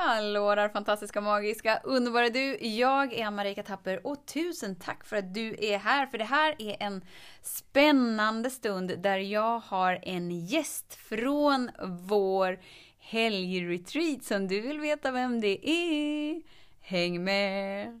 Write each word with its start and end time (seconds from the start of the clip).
Hallå 0.00 0.54
där 0.54 0.68
fantastiska, 0.68 1.20
magiska, 1.20 1.80
underbara 1.84 2.28
du! 2.28 2.56
Jag 2.60 3.12
är 3.12 3.30
Marika 3.30 3.62
Tapper 3.62 4.06
och 4.06 4.26
tusen 4.26 4.76
tack 4.76 5.04
för 5.04 5.16
att 5.16 5.34
du 5.34 5.56
är 5.58 5.78
här, 5.78 6.06
för 6.06 6.18
det 6.18 6.24
här 6.24 6.54
är 6.58 6.76
en 6.80 7.04
spännande 7.42 8.50
stund 8.50 8.98
där 8.98 9.18
jag 9.18 9.58
har 9.58 9.98
en 10.02 10.30
gäst 10.30 10.94
från 10.94 11.70
vår 11.88 12.58
helgretreat 12.98 14.24
som 14.24 14.48
du 14.48 14.60
vill 14.60 14.80
veta 14.80 15.10
vem 15.10 15.40
det 15.40 15.70
är. 15.70 16.42
Häng 16.80 17.24
med! 17.24 18.00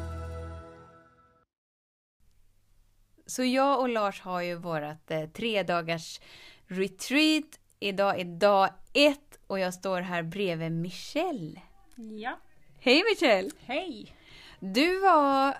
Så 3.31 3.43
jag 3.43 3.79
och 3.79 3.89
Lars 3.89 4.21
har 4.21 4.41
ju 4.41 4.55
vårat 4.55 5.11
eh, 5.11 5.29
tre 5.29 5.63
dagars 5.63 6.19
retreat. 6.67 7.59
Idag 7.79 8.19
är 8.19 8.25
dag 8.25 8.69
ett 8.93 9.39
och 9.47 9.59
jag 9.59 9.73
står 9.73 10.01
här 10.01 10.23
bredvid 10.23 10.71
Michelle. 10.71 11.61
Ja. 11.95 12.39
Hej 12.79 13.03
Michelle! 13.09 13.49
Hej! 13.65 14.15
Du 14.59 14.99
var 14.99 15.57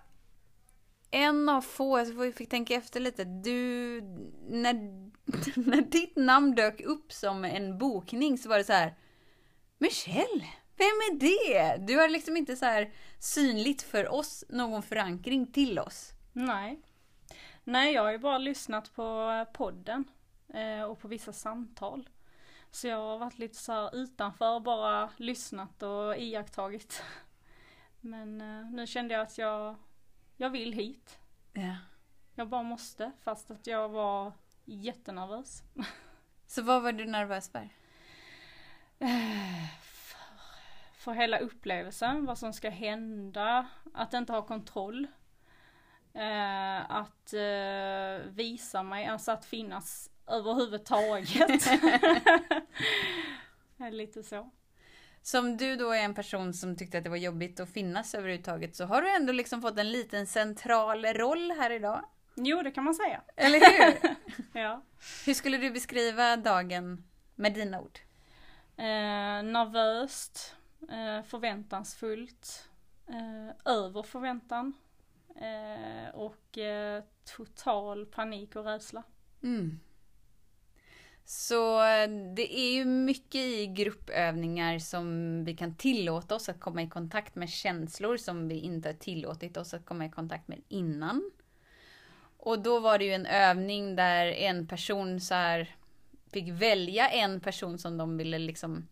en 1.12 1.50
av 1.50 1.62
få, 1.62 2.00
jag 2.00 2.36
fick 2.36 2.50
tänka 2.50 2.74
efter 2.74 3.00
lite. 3.00 3.24
Du, 3.24 4.02
när, 4.50 4.74
när 5.70 5.82
ditt 5.82 6.16
namn 6.16 6.56
dök 6.56 6.82
upp 6.82 7.12
som 7.12 7.46
en 7.46 7.78
bokning 7.78 8.38
så 8.38 8.50
var 8.50 8.58
det 8.58 8.64
så 8.64 8.74
här. 8.74 8.96
Michelle, 9.78 10.46
vem 10.78 10.86
är 10.88 11.20
det? 11.20 11.86
Du 11.88 11.98
har 11.98 12.10
liksom 12.10 12.38
inte 12.38 12.56
så 12.56 12.66
här 12.66 12.94
synligt 13.20 13.82
för 13.82 14.14
oss 14.14 14.44
någon 14.50 14.84
förankring 14.84 15.52
till 15.52 15.80
oss. 15.80 16.12
Nej. 16.34 16.80
Nej, 17.64 17.94
jag 17.94 18.04
har 18.04 18.12
ju 18.12 18.18
bara 18.18 18.38
lyssnat 18.38 18.96
på 18.96 19.46
podden 19.54 20.06
eh, 20.54 20.84
och 20.84 21.00
på 21.00 21.08
vissa 21.08 21.34
samtal. 21.34 22.10
Så 22.72 22.88
jag 22.88 22.98
har 22.98 23.18
varit 23.18 23.40
lite 23.40 23.56
så 23.58 23.72
här 23.72 23.96
utanför, 23.96 24.60
bara 24.60 25.10
lyssnat 25.18 25.84
och 25.84 26.18
iakttagit. 26.18 27.04
Men 28.02 28.42
eh, 28.42 28.72
nu 28.72 28.88
kände 28.88 29.14
jag 29.14 29.22
att 29.22 29.38
jag, 29.38 29.76
jag 30.38 30.50
vill 30.50 30.74
hit. 30.74 31.20
Ja. 31.54 31.76
Jag 32.36 32.50
bara 32.50 32.64
måste, 32.64 33.12
fast 33.24 33.52
att 33.52 33.68
jag 33.68 33.90
var 33.90 34.34
jättenervös. 34.66 35.64
Så 36.48 36.62
vad 36.62 36.84
var 36.84 36.92
du 36.92 37.06
nervös 37.06 37.50
för? 37.50 37.70
för, 39.82 40.20
för 40.94 41.14
hela 41.14 41.38
upplevelsen, 41.38 42.26
vad 42.26 42.38
som 42.38 42.54
ska 42.54 42.70
hända, 42.70 43.68
att 43.94 44.14
inte 44.14 44.34
ha 44.34 44.42
kontroll. 44.42 45.08
Eh, 46.14 46.92
att 46.92 47.34
eh, 47.34 48.32
visa 48.32 48.84
mig, 48.84 49.06
alltså 49.06 49.32
att 49.32 49.46
finnas 49.46 50.10
överhuvudtaget. 50.28 51.66
Lite 53.92 54.24
så. 54.24 54.52
Som 55.22 55.58
du 55.58 55.76
då 55.76 55.92
är 55.92 56.02
en 56.02 56.14
person 56.14 56.54
som 56.54 56.76
tyckte 56.76 56.98
att 56.98 57.04
det 57.04 57.10
var 57.10 57.18
jobbigt 57.18 57.60
att 57.60 57.70
finnas 57.70 58.16
överhuvudtaget 58.16 58.76
så 58.76 58.86
har 58.86 59.02
du 59.02 59.16
ändå 59.16 59.34
liksom 59.34 59.62
fått 59.62 59.80
en 59.80 59.92
liten 59.92 60.28
central 60.28 61.06
roll 61.06 61.52
här 61.52 61.72
idag. 61.72 62.06
Jo, 62.36 62.62
det 62.62 62.72
kan 62.72 62.84
man 62.84 62.96
säga. 62.96 63.22
Eller 63.36 63.60
hur? 63.60 64.16
ja. 64.62 64.82
Hur 65.26 65.34
skulle 65.34 65.58
du 65.58 65.72
beskriva 65.72 66.38
dagen 66.38 67.04
med 67.36 67.54
dina 67.54 67.82
ord? 67.82 68.00
Eh, 68.78 69.44
nervöst, 69.44 70.56
eh, 70.82 71.24
förväntansfullt, 71.24 72.70
eh, 73.08 73.74
över 73.74 74.04
förväntan 74.04 74.74
eh, 75.36 76.16
och 76.16 76.58
eh, 76.58 77.04
total 77.38 78.06
panik 78.06 78.56
och 78.56 78.66
rädsla. 78.66 79.04
Mm. 79.44 79.80
Så 81.26 81.82
eh, 81.82 82.10
det 82.36 82.60
är 82.60 82.74
ju 82.74 82.86
mycket 82.86 83.42
i 83.42 83.68
gruppövningar 83.68 84.80
som 84.80 85.46
vi 85.46 85.56
kan 85.56 85.76
tillåta 85.76 86.36
oss 86.36 86.50
att 86.50 86.60
komma 86.60 86.82
i 86.82 86.90
kontakt 86.90 87.36
med 87.36 87.50
känslor 87.50 88.18
som 88.18 88.48
vi 88.48 88.60
inte 88.60 88.90
har 88.90 88.94
tillåtit 88.94 89.58
oss 89.58 89.74
att 89.74 89.86
komma 89.86 90.06
i 90.06 90.10
kontakt 90.10 90.48
med 90.48 90.62
innan. 90.68 91.32
Och 92.38 92.60
då 92.60 92.80
var 92.80 92.98
det 92.98 93.06
ju 93.06 93.14
en 93.14 93.26
övning 93.26 93.96
där 93.96 94.26
en 94.26 94.68
person 94.68 95.20
så 95.20 95.34
här 95.34 95.76
fick 96.32 96.50
välja 96.50 97.10
en 97.10 97.40
person 97.40 97.78
som 97.78 97.98
de 97.98 98.18
ville 98.18 98.40
liksom 98.40 98.88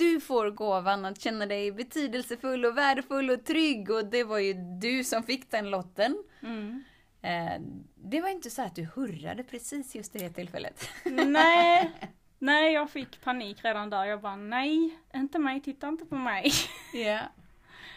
du 0.00 0.20
får 0.20 0.50
gåvan 0.50 1.04
att 1.04 1.20
känna 1.20 1.46
dig 1.46 1.72
betydelsefull 1.72 2.64
och 2.64 2.78
värdefull 2.78 3.30
och 3.30 3.44
trygg 3.44 3.90
och 3.90 4.04
det 4.04 4.24
var 4.24 4.38
ju 4.38 4.54
du 4.80 5.04
som 5.04 5.22
fick 5.22 5.50
den 5.50 5.70
lotten. 5.70 6.24
Mm. 6.42 6.84
Eh, 7.22 7.60
det 7.94 8.20
var 8.20 8.28
inte 8.28 8.50
så 8.50 8.62
att 8.62 8.74
du 8.74 8.88
hurrade 8.94 9.44
precis 9.44 9.94
just 9.94 10.12
det 10.12 10.30
tillfället. 10.30 10.88
Nej, 11.04 11.90
nej 12.38 12.72
jag 12.72 12.90
fick 12.90 13.20
panik 13.20 13.64
redan 13.64 13.90
där. 13.90 14.04
Jag 14.04 14.20
bara 14.20 14.36
nej, 14.36 14.98
inte 15.14 15.38
mig, 15.38 15.60
titta 15.60 15.88
inte 15.88 16.04
på 16.04 16.14
mig. 16.14 16.52
Ja. 16.94 17.20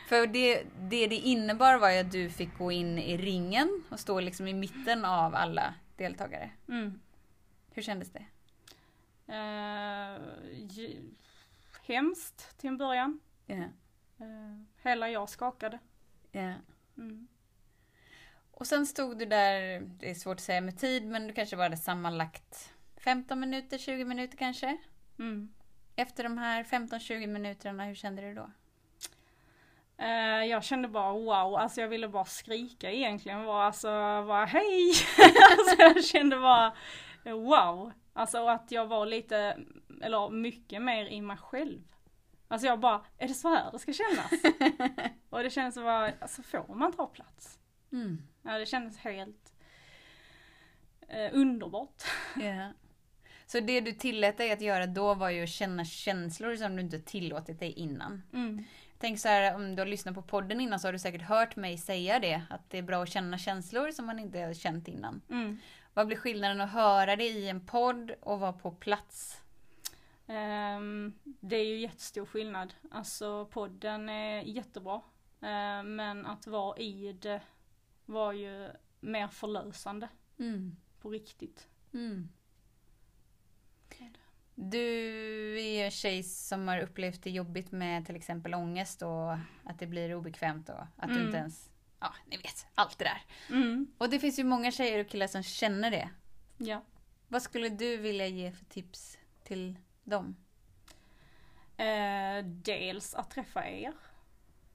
För 0.09 0.27
det, 0.27 0.63
det 0.79 1.07
det 1.07 1.15
innebar 1.15 1.77
var 1.77 1.89
ju 1.89 1.99
att 1.99 2.11
du 2.11 2.29
fick 2.29 2.57
gå 2.57 2.71
in 2.71 2.99
i 2.99 3.17
ringen 3.17 3.83
och 3.89 3.99
stå 3.99 4.19
liksom 4.19 4.47
i 4.47 4.53
mitten 4.53 5.05
av 5.05 5.35
alla 5.35 5.73
deltagare. 5.97 6.49
Mm. 6.67 6.99
Hur 7.71 7.81
kändes 7.81 8.11
det? 8.11 8.25
Uh, 9.29 10.19
hemskt 11.93 12.57
till 12.57 12.69
en 12.69 12.77
början. 12.77 13.19
Ja. 13.45 13.55
Uh, 13.55 14.63
hela 14.83 15.09
jag 15.09 15.29
skakade. 15.29 15.79
Ja. 16.31 16.53
Mm. 16.97 17.27
Och 18.51 18.67
sen 18.67 18.85
stod 18.85 19.19
du 19.19 19.25
där, 19.25 19.79
det 19.79 20.09
är 20.09 20.13
svårt 20.15 20.37
att 20.37 20.41
säga 20.41 20.61
med 20.61 20.79
tid, 20.79 21.07
men 21.07 21.27
du 21.27 21.33
kanske 21.33 21.55
var 21.55 21.69
det 21.69 21.77
sammanlagt 21.77 22.73
15 22.97 23.39
minuter, 23.39 23.77
20 23.77 24.05
minuter 24.05 24.37
kanske? 24.37 24.77
Mm. 25.19 25.53
Efter 25.95 26.23
de 26.23 26.37
här 26.37 26.63
15-20 26.63 27.27
minuterna, 27.27 27.85
hur 27.85 27.95
kände 27.95 28.21
du 28.21 28.33
då? 28.33 28.51
Uh, 30.01 30.45
jag 30.45 30.63
kände 30.63 30.87
bara 30.87 31.13
wow, 31.13 31.55
alltså 31.55 31.81
jag 31.81 31.87
ville 31.87 32.07
bara 32.07 32.25
skrika 32.25 32.91
egentligen. 32.91 33.45
Bara, 33.45 33.65
alltså, 33.65 33.87
bara 34.27 34.45
hej! 34.45 34.93
alltså 35.57 35.75
jag 35.77 36.05
kände 36.05 36.39
bara 36.39 36.73
wow. 37.23 37.91
Alltså 38.13 38.47
att 38.47 38.71
jag 38.71 38.85
var 38.85 39.05
lite, 39.05 39.57
eller 40.01 40.29
mycket 40.29 40.81
mer 40.81 41.05
i 41.05 41.21
mig 41.21 41.37
själv. 41.37 41.81
Alltså 42.47 42.67
jag 42.67 42.79
bara, 42.79 43.05
är 43.17 43.27
det 43.27 43.33
så 43.33 43.49
här 43.49 43.71
det 43.71 43.79
ska 43.79 43.93
kännas? 43.93 44.31
och 45.29 45.43
det 45.43 45.49
kändes 45.49 45.75
bara, 45.75 46.11
alltså 46.19 46.41
får 46.41 46.75
man 46.75 46.93
ta 46.93 47.07
plats? 47.07 47.59
Mm. 47.91 48.21
Ja 48.41 48.57
det 48.57 48.65
kändes 48.65 48.97
helt 48.97 49.53
eh, 51.07 51.29
underbart. 51.33 52.03
Ja. 52.35 52.71
Så 53.45 53.59
det 53.59 53.81
du 53.81 53.91
tillät 53.91 54.37
dig 54.37 54.51
att 54.51 54.61
göra 54.61 54.87
då 54.87 55.13
var 55.13 55.29
ju 55.29 55.43
att 55.43 55.49
känna 55.49 55.85
känslor 55.85 56.55
som 56.55 56.75
du 56.75 56.81
inte 56.81 56.99
tillåtit 56.99 57.59
dig 57.59 57.71
innan. 57.71 58.21
Mm. 58.33 58.63
Tänk 58.97 59.19
så 59.19 59.27
här, 59.27 59.55
om 59.55 59.75
du 59.75 59.81
har 59.81 59.87
lyssnat 59.87 60.15
på 60.15 60.21
podden 60.21 60.61
innan 60.61 60.79
så 60.79 60.87
har 60.87 60.93
du 60.93 60.99
säkert 60.99 61.21
hört 61.21 61.55
mig 61.55 61.77
säga 61.77 62.19
det. 62.19 62.41
Att 62.49 62.69
det 62.69 62.77
är 62.77 62.81
bra 62.81 63.03
att 63.03 63.09
känna 63.09 63.37
känslor 63.37 63.91
som 63.91 64.05
man 64.05 64.19
inte 64.19 64.39
har 64.39 64.53
känt 64.53 64.87
innan. 64.87 65.21
Mm. 65.29 65.59
Vad 65.93 66.07
blir 66.07 66.17
skillnaden 66.17 66.61
att 66.61 66.71
höra 66.71 67.15
det 67.15 67.27
i 67.27 67.49
en 67.49 67.65
podd 67.65 68.11
och 68.21 68.39
vara 68.39 68.53
på 68.53 68.71
plats? 68.71 69.42
Um, 70.33 71.13
det 71.23 71.55
är 71.55 71.65
ju 71.65 71.79
jättestor 71.79 72.25
skillnad. 72.25 72.73
Alltså 72.91 73.45
podden 73.45 74.09
är 74.09 74.41
jättebra. 74.41 74.95
Uh, 74.95 75.83
men 75.83 76.25
att 76.25 76.47
vara 76.47 76.77
i 76.77 77.13
det 77.13 77.41
var 78.05 78.33
ju 78.33 78.69
mer 78.99 79.27
förlösande. 79.27 80.09
Mm. 80.39 80.75
På 81.01 81.09
riktigt. 81.09 81.67
Mm. 81.93 82.29
Du 84.55 84.79
är 85.61 85.85
en 85.85 85.91
tjej 85.91 86.23
som 86.23 86.67
har 86.67 86.79
upplevt 86.79 87.23
det 87.23 87.29
jobbigt 87.29 87.71
med 87.71 88.05
till 88.05 88.15
exempel 88.15 88.53
ångest 88.53 89.01
och 89.01 89.33
att 89.63 89.79
det 89.79 89.87
blir 89.87 90.15
obekvämt 90.15 90.69
och 90.69 90.81
att 90.97 91.07
du 91.09 91.13
Mm. 91.13 91.25
inte 91.25 91.37
ens, 91.37 91.69
ja 91.99 92.13
ni 92.25 92.37
vet, 92.37 92.65
allt 92.75 92.97
det 92.99 93.05
där. 93.05 93.21
Mm. 93.49 93.87
Och 93.97 94.09
det 94.09 94.19
finns 94.19 94.39
ju 94.39 94.43
många 94.43 94.71
tjejer 94.71 94.99
och 94.99 95.09
killar 95.09 95.27
som 95.27 95.43
känner 95.43 95.91
det. 95.91 96.09
Ja. 96.57 96.83
Vad 97.27 97.41
skulle 97.41 97.69
du 97.69 97.97
vilja 97.97 98.27
ge 98.27 98.51
för 98.51 98.65
tips 98.65 99.17
till 99.43 99.75
dem? 100.03 100.35
Eh, 101.77 102.45
dels 102.45 103.15
att 103.15 103.29
träffa 103.29 103.67
er. 103.67 103.93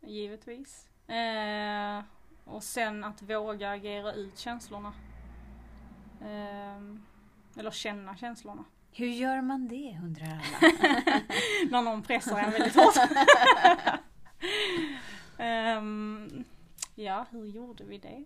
Givetvis. 0.00 0.88
Eh, 1.08 2.02
och 2.44 2.62
sen 2.62 3.04
att 3.04 3.22
våga 3.22 3.70
agera 3.70 4.12
ut 4.12 4.38
känslorna. 4.38 4.92
Eh, 6.20 6.78
eller 7.58 7.70
känna 7.70 8.16
känslorna. 8.16 8.64
Hur 8.92 9.06
gör 9.06 9.40
man 9.40 9.68
det 9.68 9.98
undrar 10.02 10.26
alla. 10.26 10.40
När 11.70 11.82
någon 11.82 12.02
pressar 12.02 12.38
en 12.38 12.50
väldigt 12.50 12.74
hårt. 12.74 12.94
Ehm, 15.40 16.44
ja, 16.94 17.26
hur 17.30 17.44
gjorde 17.44 17.84
vi 17.84 17.98
det? 17.98 18.24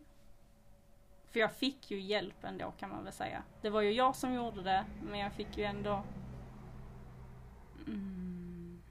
För 1.31 1.40
jag 1.40 1.52
fick 1.52 1.90
ju 1.90 2.00
hjälp 2.00 2.44
ändå 2.44 2.70
kan 2.70 2.90
man 2.90 3.05
väl 3.05 3.12
säga. 3.12 3.43
Det 3.60 3.70
var 3.70 3.81
ju 3.81 3.93
jag 3.93 4.16
som 4.16 4.34
gjorde 4.34 4.62
det, 4.62 4.84
men 5.10 5.20
jag 5.20 5.32
fick 5.32 5.58
ju 5.58 5.64
ändå... 5.64 6.02
Mm, 7.87 8.82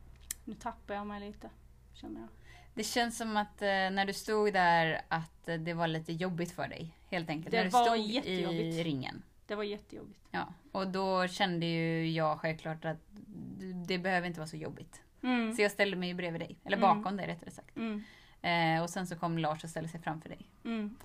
nu 0.46 0.54
tappar 0.56 0.94
jag 0.94 1.08
mig 1.08 1.20
lite, 1.28 1.50
känner 1.94 2.20
jag. 2.20 2.30
Det 2.74 2.84
känns 2.84 3.18
som 3.18 3.38
att 3.38 3.62
eh, 3.62 3.68
när 3.68 4.06
du 4.06 4.14
stod 4.14 4.54
där 4.54 5.02
att 5.08 5.48
eh, 5.48 5.56
det 5.56 5.74
var 5.74 5.88
lite 5.88 6.14
jobbigt 6.14 6.52
för 6.52 6.68
dig. 6.68 6.96
Helt 7.10 7.30
enkelt. 7.30 7.52
Det 7.52 7.58
när 7.58 7.64
du 7.64 7.70
var 7.70 7.84
stod 7.86 7.98
i 7.98 8.02
jättejobbigt. 8.12 8.84
ringen. 8.86 9.24
Det 9.48 9.56
var 9.56 9.64
jättejobbigt. 9.64 10.20
Ja. 10.32 10.48
Och 10.72 10.88
då 10.88 11.28
kände 11.28 11.66
ju 11.66 12.12
jag 12.12 12.40
självklart 12.40 12.86
att 12.86 12.98
det 13.88 13.98
behöver 13.98 14.28
inte 14.28 14.40
vara 14.40 14.48
så 14.48 14.58
jobbigt. 14.58 15.02
Mm. 15.24 15.54
Så 15.56 15.62
jag 15.62 15.72
ställde 15.72 15.98
mig 15.98 16.10
ju 16.10 16.16
bredvid 16.16 16.42
dig. 16.42 16.56
Eller 16.66 16.78
Mm. 16.78 16.98
bakom 16.98 17.18
dig 17.18 17.28
rättare 17.28 17.52
sagt. 17.52 17.78
Mm. 17.78 18.04
Eh, 18.42 18.84
och 18.84 18.90
sen 18.90 19.08
så 19.08 19.16
kom 19.16 19.38
Lars 19.38 19.64
och 19.64 19.70
ställde 19.70 19.90
sig 19.90 20.02
framför 20.02 20.30
dig. 20.30 20.40
Mm. 20.66 20.96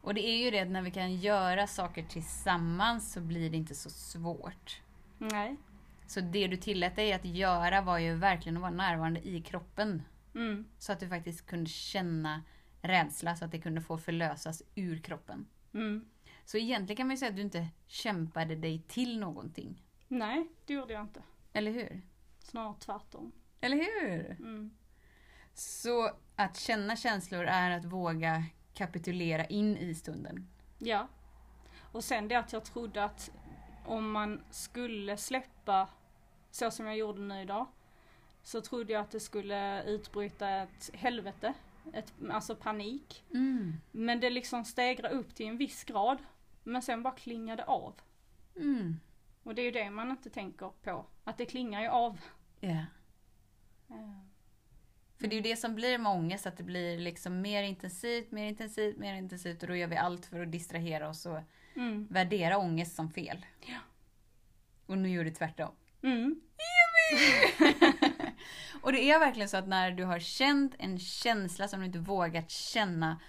Och 0.00 0.14
det 0.14 0.26
är 0.28 0.36
ju 0.44 0.50
det 0.50 0.60
att 0.60 0.68
när 0.68 0.82
vi 0.82 0.90
kan 0.90 1.16
göra 1.16 1.66
saker 1.66 2.02
tillsammans 2.02 3.12
så 3.12 3.20
blir 3.20 3.50
det 3.50 3.56
inte 3.56 3.74
så 3.74 3.90
svårt. 3.90 4.80
Nej. 5.18 5.56
Så 6.06 6.20
det 6.20 6.46
du 6.46 6.56
tillät 6.56 6.96
dig 6.96 7.12
att 7.12 7.24
göra 7.24 7.80
var 7.80 7.98
ju 7.98 8.14
verkligen 8.14 8.56
att 8.56 8.60
vara 8.60 8.70
närvarande 8.70 9.28
i 9.28 9.40
kroppen. 9.42 10.02
Mm. 10.34 10.66
Så 10.78 10.92
att 10.92 11.00
du 11.00 11.08
faktiskt 11.08 11.46
kunde 11.46 11.70
känna 11.70 12.42
rädsla 12.82 13.36
så 13.36 13.44
att 13.44 13.50
det 13.50 13.60
kunde 13.60 13.80
få 13.80 13.98
förlösas 13.98 14.62
ur 14.74 14.98
kroppen. 14.98 15.46
Mm. 15.74 16.08
Så 16.44 16.56
egentligen 16.58 16.96
kan 16.96 17.06
man 17.06 17.14
ju 17.14 17.18
säga 17.18 17.28
att 17.28 17.36
du 17.36 17.42
inte 17.42 17.68
kämpade 17.86 18.56
dig 18.56 18.82
till 18.88 19.18
någonting. 19.18 19.82
Nej, 20.08 20.48
det 20.66 20.72
gjorde 20.72 20.92
jag 20.92 21.02
inte. 21.02 21.22
Eller 21.52 21.70
hur? 21.70 22.02
Snarare 22.38 22.74
tvärtom. 22.80 23.32
Eller 23.60 23.76
hur? 23.76 24.30
Mm. 24.30 24.70
Så 25.54 26.10
att 26.36 26.56
känna 26.56 26.96
känslor 26.96 27.44
är 27.44 27.70
att 27.70 27.84
våga 27.84 28.44
kapitulera 28.74 29.44
in 29.44 29.76
i 29.76 29.94
stunden. 29.94 30.48
Ja. 30.78 31.08
Och 31.92 32.04
sen 32.04 32.28
det 32.28 32.34
att 32.34 32.52
jag 32.52 32.64
trodde 32.64 33.04
att 33.04 33.30
om 33.84 34.10
man 34.10 34.44
skulle 34.50 35.16
släppa 35.16 35.88
så 36.56 36.70
som 36.70 36.86
jag 36.86 36.96
gjorde 36.96 37.20
nu 37.20 37.40
idag. 37.42 37.66
Så 38.42 38.60
trodde 38.60 38.92
jag 38.92 39.02
att 39.02 39.10
det 39.10 39.20
skulle 39.20 39.82
utbryta 39.84 40.48
ett 40.50 40.90
helvete. 40.94 41.54
Ett, 41.92 42.12
alltså 42.30 42.56
panik. 42.56 43.24
Mm. 43.34 43.72
Men 43.92 44.20
det 44.20 44.30
liksom 44.30 44.64
stegrade 44.64 45.14
upp 45.14 45.34
till 45.34 45.46
en 45.46 45.56
viss 45.56 45.84
grad. 45.84 46.18
Men 46.62 46.82
sen 46.82 47.02
bara 47.02 47.14
klingade 47.14 47.64
av. 47.64 47.94
Mm. 48.56 49.00
Och 49.42 49.54
det 49.54 49.62
är 49.62 49.64
ju 49.64 49.70
det 49.70 49.90
man 49.90 50.10
inte 50.10 50.30
tänker 50.30 50.72
på. 50.82 51.06
Att 51.24 51.38
det 51.38 51.46
klingar 51.46 51.82
ju 51.82 51.88
av. 51.88 52.20
Ja. 52.60 52.70
Eh, 53.88 54.20
För 55.18 55.26
det 55.28 55.34
är 55.34 55.36
ju 55.36 55.40
det 55.40 55.56
som 55.56 55.74
blir 55.74 55.98
med 55.98 56.12
ångest, 56.12 56.46
att 56.46 56.56
det 56.56 56.62
blir 56.62 56.98
liksom 56.98 57.40
mer 57.40 57.62
intensivt, 57.62 58.30
mer 58.30 58.44
intensivt, 58.48 58.96
mer 58.98 59.14
intensivt 59.14 59.62
och 59.62 59.68
då 59.68 59.76
gör 59.76 59.86
vi 59.88 59.96
allt 59.96 60.26
för 60.26 60.40
att 60.40 60.52
distrahera 60.52 61.08
oss 61.08 61.26
och 61.26 61.38
Mm. 61.74 62.06
värdera 62.10 62.58
ångest 62.58 62.96
som 62.96 63.10
fel. 63.10 63.46
Ja. 63.66 63.78
Och 64.86 64.98
nu 64.98 65.08
gör 65.10 65.24
du 65.24 65.30
tvärtom. 65.30 65.70
Mm. 66.02 66.40
Och 68.80 68.92
det 68.92 69.10
är 69.10 69.18
verkligen 69.18 69.48
så 69.48 69.56
att 69.56 69.68
när 69.68 69.90
du 69.90 70.04
har 70.04 70.18
känt 70.18 70.74
en 70.78 70.98
känsla 70.98 71.68
som 71.68 71.80
du 71.80 71.86
inte 71.86 71.98
vågat 71.98 72.50
känna 72.50 73.20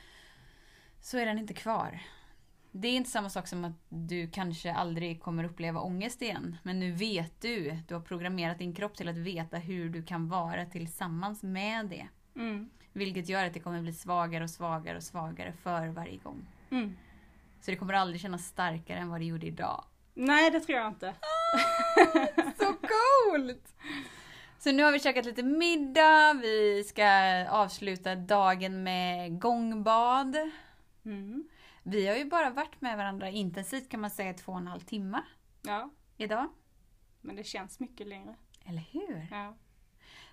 så 1.02 1.18
är 1.18 1.26
den 1.26 1.40
inte 1.40 1.54
kvar. 1.54 2.00
Det 2.72 2.88
är 2.88 2.96
inte 2.96 3.10
samma 3.10 3.30
sak 3.30 3.48
som 3.48 3.66
att 3.66 3.74
du 3.90 4.30
kanske 4.30 4.74
aldrig 4.74 5.22
kommer 5.22 5.44
uppleva 5.44 5.82
ångest 5.82 6.22
igen. 6.22 6.58
Men 6.64 6.80
nu 6.80 6.92
vet 6.92 7.42
du, 7.42 7.80
du 7.88 7.94
har 7.94 8.02
programmerat 8.02 8.60
din 8.60 8.76
kropp 8.76 8.98
till 8.98 9.08
att 9.08 9.18
veta 9.18 9.58
hur 9.58 9.90
du 9.90 10.04
kan 10.04 10.30
vara 10.30 10.66
tillsammans 10.66 11.44
med 11.44 11.86
det. 11.86 12.08
Mm. 12.36 12.70
Vilket 12.94 13.30
gör 13.30 13.46
att 13.46 13.54
det 13.54 13.60
kommer 13.60 13.82
bli 13.82 13.94
svagare 13.94 14.44
och 14.44 14.50
svagare 14.50 14.98
och 14.98 15.04
svagare 15.04 15.54
för 15.54 15.88
varje 15.88 16.18
gång. 16.18 16.48
Mm. 16.72 16.98
Så 17.62 17.72
det 17.72 17.78
kommer 17.78 17.94
aldrig 17.94 18.22
kännas 18.22 18.46
starkare 18.46 19.00
än 19.00 19.10
vad 19.10 19.22
det 19.22 19.26
gjorde 19.26 19.48
idag. 19.48 19.84
Nej, 20.14 20.52
det 20.52 20.60
tror 20.60 20.78
jag 20.78 20.88
inte. 20.88 21.14
Så 23.38 23.42
coolt! 23.44 23.74
Så 24.60 24.72
nu 24.72 24.84
har 24.84 24.92
vi 24.92 25.00
käkat 25.00 25.26
lite 25.26 25.44
middag, 25.44 26.34
vi 26.42 26.84
ska 26.84 27.06
avsluta 27.50 28.16
dagen 28.16 28.84
med 28.84 29.40
gångbad. 29.42 30.38
Mm. 31.06 31.48
Vi 31.84 32.08
har 32.08 32.16
ju 32.16 32.26
bara 32.26 32.50
varit 32.50 32.82
med 32.82 32.98
varandra 32.98 33.30
intensivt 33.30 33.90
kan 33.90 34.02
man 34.02 34.10
säga 34.10 34.34
två 34.34 34.52
och 34.52 34.58
en 34.58 34.68
halv 34.68 34.80
timme 34.80 35.22
Ja, 35.62 35.90
idag. 36.18 36.48
men 37.22 37.36
det 37.36 37.44
känns 37.44 37.80
mycket 37.80 38.08
längre. 38.08 38.36
Eller 38.66 38.84
hur? 38.92 39.28
Ja. 39.32 39.56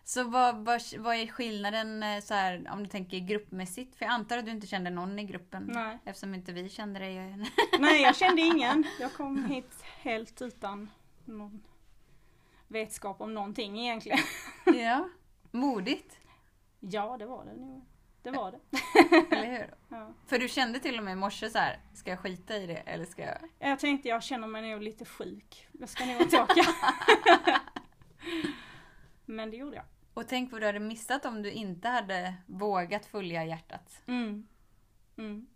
Så 0.05 0.25
vad, 0.25 0.57
vad, 0.65 0.81
vad 0.99 1.17
är 1.17 1.27
skillnaden 1.27 2.03
eh, 2.03 2.21
så 2.21 2.35
här, 2.35 2.69
om 2.73 2.83
du 2.83 2.89
tänker 2.89 3.19
gruppmässigt? 3.19 3.97
För 3.97 4.05
jag 4.05 4.13
antar 4.13 4.39
att 4.39 4.45
du 4.45 4.51
inte 4.51 4.67
kände 4.67 4.91
någon 4.91 5.19
i 5.19 5.25
gruppen. 5.25 5.71
Nej. 5.75 5.99
Eftersom 6.05 6.35
inte 6.35 6.53
vi 6.53 6.69
kände 6.69 7.01
dig. 7.01 7.37
Nej, 7.79 8.03
jag 8.03 8.17
kände 8.17 8.43
ingen. 8.43 8.85
Jag 9.01 9.13
kom 9.13 9.45
hit 9.45 9.83
helt 10.03 10.43
utan 10.43 10.91
någon 11.25 11.63
vetskap 12.75 13.21
om 13.21 13.35
någonting 13.35 13.81
egentligen. 13.81 14.19
ja. 14.65 15.09
Modigt. 15.51 16.19
Ja, 16.81 17.17
det 17.19 17.27
var 17.27 17.45
det 17.45 17.55
nog. 17.55 17.85
Det 18.23 18.31
var 18.31 18.53
det. 18.53 19.37
Eller 19.37 19.53
hur? 19.53 19.75
Ja. 19.89 20.13
För 20.27 20.39
du 20.39 20.49
kände 20.49 20.79
till 20.79 20.99
och 20.99 21.05
med 21.05 21.13
i 21.13 21.17
morse 21.17 21.51
så 21.51 21.59
här, 21.59 21.79
ska 21.95 22.11
jag 22.11 22.19
skita 22.19 22.57
i 22.57 22.67
det 22.67 22.77
eller 22.77 23.05
ska 23.05 23.23
jag? 23.23 23.39
Jag 23.59 23.79
tänkte 23.79 24.09
jag 24.09 24.23
känner 24.23 24.47
mig 24.49 24.71
nog 24.71 24.83
lite 24.83 25.05
sjuk. 25.05 25.69
Jag 25.73 25.89
ska 25.89 26.07
nog 26.07 26.21
inte 26.21 26.43
åka. 26.43 26.65
Men 29.25 29.51
det 29.51 29.57
gjorde 29.57 29.77
jag. 29.77 29.85
Och 30.15 30.29
tänk 30.29 30.53
vad 30.53 30.63
du 30.63 30.67
hade 30.67 30.81
missat 30.81 31.25
om 31.25 31.43
du 31.43 31.51
inte 31.51 31.89
hade 31.89 32.35
vågat 32.47 33.07
följa 33.07 33.45
hjärtat. 33.45 34.03
Mm. 34.07 34.47
Mm. 35.19 35.47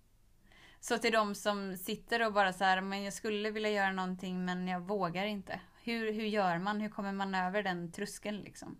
Så 0.80 0.98
till 0.98 1.12
de 1.12 1.34
som 1.34 1.76
sitter 1.76 2.26
och 2.26 2.32
bara 2.32 2.52
så 2.52 2.64
här, 2.64 2.80
men 2.80 3.02
jag 3.02 3.12
skulle 3.12 3.50
vilja 3.50 3.70
göra 3.70 3.92
någonting 3.92 4.44
men 4.44 4.68
jag 4.68 4.80
vågar 4.80 5.24
inte. 5.24 5.60
Hur, 5.88 6.12
hur 6.12 6.26
gör 6.26 6.58
man? 6.58 6.80
Hur 6.80 6.88
kommer 6.88 7.12
man 7.12 7.34
över 7.34 7.62
den 7.62 7.92
tröskeln 7.92 8.40
liksom? 8.40 8.76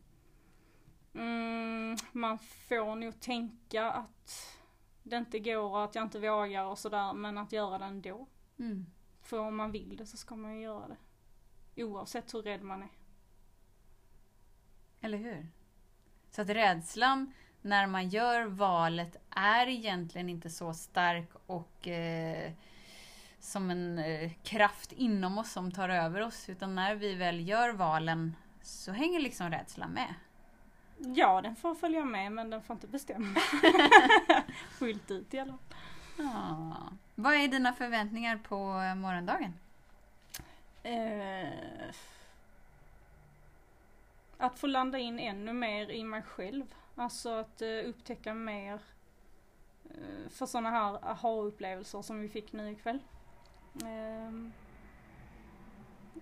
Mm, 1.15 1.97
man 2.13 2.39
får 2.39 2.97
nog 2.97 3.21
tänka 3.21 3.91
att 3.91 4.59
det 5.03 5.17
inte 5.17 5.39
går 5.39 5.71
och 5.71 5.85
att 5.85 5.95
jag 5.95 6.05
inte 6.05 6.19
vågar 6.19 6.65
och 6.65 6.79
sådär, 6.79 7.13
men 7.13 7.39
att 7.39 7.53
göra 7.53 7.79
det 7.79 7.85
ändå. 7.85 8.27
Mm. 8.59 8.87
För 9.23 9.39
om 9.39 9.57
man 9.57 9.73
vill 9.73 9.97
det 9.97 10.07
så 10.07 10.17
ska 10.17 10.37
man 10.37 10.55
ju 10.55 10.63
göra 10.63 10.89
det. 10.89 11.85
Oavsett 11.85 12.35
hur 12.35 12.43
rädd 12.43 12.63
man 12.63 12.83
är. 12.83 12.91
Eller 15.01 15.19
hur? 15.19 15.47
Så 16.31 16.43
att 16.43 16.49
rädslan 16.49 17.33
när 17.63 17.87
man 17.87 18.09
gör 18.09 18.45
valet 18.45 19.17
är 19.31 19.67
egentligen 19.67 20.29
inte 20.29 20.51
så 20.51 20.75
stark 20.75 21.31
och 21.47 21.89
eh, 21.89 22.53
som 23.49 23.71
en 23.71 23.99
eh, 23.99 24.31
kraft 24.43 24.93
inom 24.93 25.39
oss 25.39 25.53
som 25.53 25.73
tar 25.73 25.89
över 25.89 26.21
oss. 26.21 26.49
Utan 26.49 26.75
när 26.75 26.95
vi 26.95 27.15
väl 27.15 27.49
gör 27.49 27.73
valen 27.73 28.37
så 28.63 28.93
hänger 28.93 29.21
liksom 29.21 29.51
rädslan 29.51 29.91
med. 29.91 30.15
Ja, 30.99 31.41
den 31.43 31.57
får 31.57 31.75
följa 31.75 32.05
med 32.05 32.33
men 32.33 32.51
den 32.51 32.63
får 32.63 32.75
inte 32.75 32.87
bestämma. 32.87 33.41
Fullt 34.79 35.11
ut 35.11 35.35
i 35.35 35.39
alla 35.39 35.53
fall. 35.53 35.79
Ja. 36.17 36.77
Vad 37.15 37.35
är 37.35 37.49
dina 37.49 37.73
förväntningar 37.73 38.37
på 38.37 38.81
eh, 38.81 38.95
morgondagen? 38.95 39.55
Eh, 40.83 41.49
att 44.39 44.59
få 44.59 44.67
landa 44.67 44.99
in 44.99 45.19
ännu 45.19 45.53
mer 45.53 45.91
i 45.91 46.05
mig 46.05 46.23
själv. 46.23 46.75
Alltså 46.95 47.31
att 47.31 47.63
eh, 47.63 47.69
upptäcka 47.69 48.35
mer 48.35 48.81
eh, 49.85 50.31
för 50.31 50.47
sådana 50.47 50.71
här 50.71 51.11
aha-upplevelser 51.11 52.03
som 52.03 52.21
vi 52.21 52.29
fick 52.29 52.53
nu 52.53 52.71
ikväll. 52.71 52.99
Eh, 53.83 54.33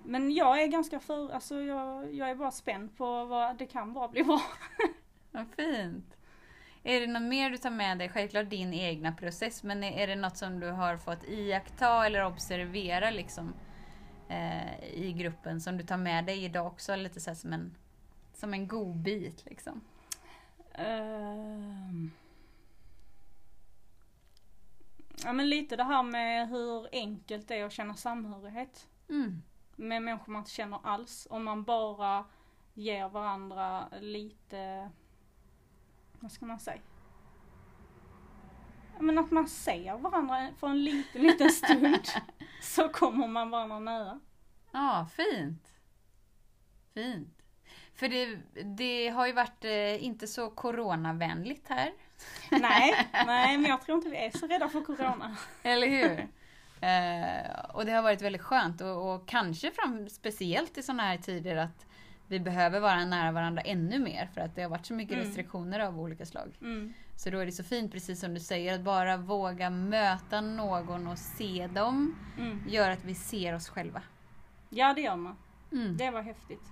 men 0.04 0.34
jag 0.34 0.62
är 0.62 0.66
ganska 0.66 1.00
för, 1.00 1.32
alltså 1.32 1.60
jag, 1.60 2.14
jag 2.14 2.30
är 2.30 2.34
bara 2.34 2.50
spänd 2.50 2.96
på 2.96 3.25
vad 3.25 3.58
det 3.58 3.66
kan 3.66 3.92
bara 3.92 4.08
bli 4.08 4.25
bra. 4.25 4.42
Vad 5.30 5.46
fint. 5.56 6.16
Är 6.82 7.00
det 7.00 7.06
något 7.06 7.22
mer 7.22 7.50
du 7.50 7.56
tar 7.56 7.70
med 7.70 7.98
dig? 7.98 8.08
Självklart 8.08 8.50
din 8.50 8.75
egna 8.75 9.12
process, 9.12 9.62
men 9.62 9.84
är 9.84 10.06
det 10.06 10.16
något 10.16 10.36
som 10.36 10.60
du 10.60 10.70
har 10.70 10.96
fått 10.96 11.25
iaktta 11.25 12.06
eller 12.06 12.25
observera 12.25 13.10
liksom 13.10 13.54
eh, 14.28 14.84
i 14.94 15.12
gruppen 15.12 15.60
som 15.60 15.76
du 15.76 15.84
tar 15.84 15.96
med 15.96 16.25
dig 16.25 16.44
idag 16.44 16.66
också? 16.66 16.96
Lite 16.96 17.20
så 17.20 17.34
som 17.34 17.52
en, 17.52 17.75
som 18.34 18.54
en 18.54 18.68
god 18.68 18.96
bit 18.96 19.44
liksom. 19.46 19.80
Ehm. 20.75 22.10
Ja 25.25 25.32
men 25.32 25.49
lite 25.49 25.76
det 25.76 25.85
här 25.85 26.02
med 26.02 26.49
hur 26.49 26.88
enkelt 26.92 27.49
det 27.49 27.54
är 27.54 27.64
att 27.64 27.73
känna 27.73 27.94
samhörighet. 27.94 28.88
Mm. 29.08 29.42
med 29.76 30.02
människor 30.02 30.32
man 30.32 30.40
inte 30.40 30.50
känner 30.50 30.80
alls. 30.82 31.26
Om 31.30 31.44
man 31.44 31.64
bara 31.64 32.25
ger 32.75 33.08
varandra 33.08 33.88
lite, 34.00 34.90
vad 36.20 36.32
ska 36.32 36.46
man 36.46 36.61
säga? 36.61 36.80
Men 39.00 39.18
att 39.18 39.30
man 39.30 39.49
ser 39.49 39.99
varandra 39.99 40.49
för 40.58 40.68
en 40.68 40.85
liten, 40.85 41.23
liten 41.23 41.50
stund 41.52 42.08
så 42.62 42.88
kommer 42.88 43.28
man 43.28 43.50
varandra 43.50 43.78
nära. 43.78 44.20
Ja, 44.73 45.06
fint. 45.16 45.75
Fint. 46.94 47.42
För 47.94 48.08
det, 48.08 48.38
det 48.64 49.08
har 49.08 49.26
ju 49.26 49.32
varit 49.32 49.64
eh, 49.64 50.04
inte 50.04 50.26
så 50.26 50.50
coronavänligt 50.50 51.68
här. 51.68 51.92
nej, 52.50 53.08
nej, 53.26 53.58
men 53.58 53.70
jag 53.70 53.82
tror 53.82 53.96
inte 53.99 54.11
vi 54.11 54.16
är 54.16 54.30
så 54.38 54.46
rädda 54.46 54.68
för 54.68 54.80
corona. 54.80 55.37
Eller 55.62 55.87
hur? 55.87 56.28
Eh, 56.80 57.64
och 57.75 57.87
det 57.87 57.92
har 57.92 58.02
varit 58.02 58.23
väldigt 58.23 58.42
skönt 58.42 58.80
och, 58.80 59.14
och 59.14 59.28
kanske 59.28 59.70
fram, 59.70 60.08
speciellt 60.08 60.78
i 60.78 60.82
sådana 60.82 61.02
här 61.02 61.16
tider 61.16 61.56
att 61.56 61.87
vi 62.28 62.40
behöver 62.40 62.80
vara 62.80 63.04
nära 63.04 63.32
varandra 63.32 63.62
ännu 63.62 63.99
mer 63.99 64.28
för 64.35 64.40
att 64.40 64.54
det 64.54 64.62
har 64.62 64.68
varit 64.70 64.87
så 64.87 64.94
mycket 64.94 65.14
Mm. 65.14 65.26
restriktioner 65.26 65.80
av 65.80 66.00
olika 66.00 66.26
slag. 66.26 66.58
Mm. 66.61 66.94
Så 67.16 67.30
då 67.30 67.38
är 67.38 67.46
det 67.46 67.52
så 67.52 67.64
fint, 67.64 67.92
precis 67.92 68.20
som 68.20 68.35
du 68.35 68.40
säger, 68.40 68.75
att 68.75 68.80
bara 68.80 69.16
våga 69.16 69.70
möta 69.70 70.40
någon 70.40 71.06
och 71.06 71.18
se 71.18 71.68
dem 71.75 72.14
Mm. 72.38 72.62
gör 72.68 72.90
att 72.90 73.04
vi 73.04 73.14
ser 73.14 73.54
oss 73.54 73.68
själva. 73.68 74.02
Ja, 74.68 74.94
det 74.94 75.00
gör 75.00 75.16
man. 75.16 75.37
Mm. 75.73 75.96
Det 75.96 76.11
var 76.11 76.23
häftigt. 76.23 76.62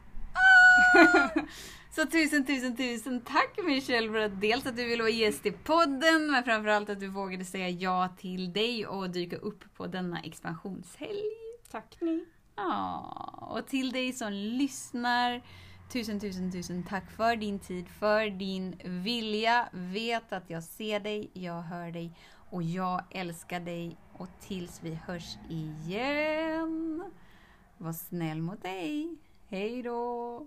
Så 1.94 2.06
tusen, 2.06 2.44
tusen, 2.46 2.76
tusen 2.76 3.20
tack 3.20 3.58
Michelle 3.64 4.12
för 4.12 4.18
att 4.18 4.40
dels 4.40 4.66
att 4.66 4.76
du 4.76 4.84
ville 4.84 5.02
vara 5.02 5.12
gäst 5.12 5.46
i 5.46 5.50
podden, 5.50 6.30
men 6.30 6.44
framförallt 6.44 6.90
att 6.90 7.00
du 7.00 7.08
vågade 7.08 7.44
säga 7.44 7.68
ja 7.68 8.08
till 8.18 8.52
dig 8.52 8.86
och 8.86 9.10
dyka 9.10 9.36
upp 9.36 9.74
på 9.76 9.86
denna 9.86 10.20
expansionshelg. 10.20 11.22
Tack 11.70 11.96
ni. 12.00 12.24
Ja, 12.56 13.48
och 13.50 13.66
till 13.66 13.92
dig 13.92 14.12
som 14.12 14.32
lyssnar, 14.32 15.42
tusen, 15.92 16.20
tusen, 16.20 16.52
tusen 16.52 16.84
tack 16.84 17.10
för 17.10 17.36
din 17.36 17.58
tid, 17.58 17.88
för 17.88 18.30
din 18.30 18.80
vilja. 18.84 19.68
Vet 19.72 20.32
att 20.32 20.50
jag 20.50 20.64
ser 20.64 21.00
dig, 21.00 21.30
jag 21.32 21.62
hör 21.62 21.90
dig 21.90 22.12
och 22.50 22.62
jag 22.62 23.02
älskar 23.10 23.60
dig. 23.60 23.96
Och 24.12 24.28
tills 24.40 24.80
vi 24.82 24.94
hörs 25.06 25.36
igen, 25.50 27.04
var 27.78 27.92
snäll 27.92 28.42
mot 28.42 28.62
dig. 28.62 29.16
Hej 29.48 29.82
då! 29.82 30.46